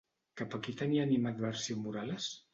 [0.41, 2.33] Cap a qui tenia animadversió Morales?